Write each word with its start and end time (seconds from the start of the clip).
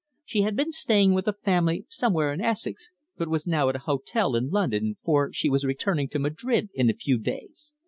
She 0.25 0.41
had 0.41 0.55
been 0.55 0.71
staying 0.71 1.13
with 1.13 1.27
a 1.27 1.33
family 1.33 1.85
somewhere 1.87 2.33
in 2.33 2.41
Essex, 2.41 2.91
but 3.17 3.27
was 3.27 3.45
now 3.45 3.69
at 3.69 3.75
an 3.75 3.81
hotel 3.81 4.35
in 4.35 4.49
London, 4.49 4.97
for 5.03 5.31
she 5.31 5.47
was 5.47 5.63
returning 5.63 6.09
to 6.09 6.17
Madrid 6.17 6.71
in 6.73 6.89
a 6.89 6.95
few 6.95 7.19
days. 7.19 7.71